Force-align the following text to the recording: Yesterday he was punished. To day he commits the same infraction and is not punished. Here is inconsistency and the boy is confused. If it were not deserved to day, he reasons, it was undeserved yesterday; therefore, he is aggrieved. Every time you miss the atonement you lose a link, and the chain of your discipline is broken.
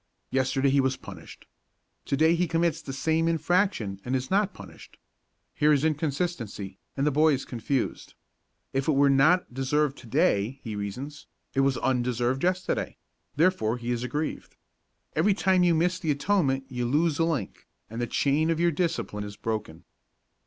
Yesterday 0.31 0.71
he 0.71 0.81
was 0.81 0.97
punished. 0.97 1.45
To 2.05 2.17
day 2.17 2.33
he 2.33 2.47
commits 2.47 2.81
the 2.81 2.91
same 2.91 3.27
infraction 3.27 4.01
and 4.03 4.15
is 4.15 4.31
not 4.31 4.51
punished. 4.51 4.97
Here 5.53 5.71
is 5.71 5.85
inconsistency 5.85 6.79
and 6.97 7.05
the 7.05 7.11
boy 7.11 7.33
is 7.35 7.45
confused. 7.45 8.15
If 8.73 8.87
it 8.87 8.93
were 8.93 9.11
not 9.11 9.53
deserved 9.53 9.99
to 9.99 10.07
day, 10.07 10.59
he 10.63 10.75
reasons, 10.75 11.27
it 11.53 11.59
was 11.59 11.77
undeserved 11.77 12.43
yesterday; 12.43 12.97
therefore, 13.35 13.77
he 13.77 13.91
is 13.91 14.03
aggrieved. 14.03 14.55
Every 15.15 15.35
time 15.35 15.63
you 15.63 15.75
miss 15.75 15.99
the 15.99 16.09
atonement 16.09 16.65
you 16.67 16.87
lose 16.87 17.19
a 17.19 17.23
link, 17.23 17.67
and 17.87 18.01
the 18.01 18.07
chain 18.07 18.49
of 18.49 18.59
your 18.59 18.71
discipline 18.71 19.23
is 19.23 19.35
broken. 19.37 19.83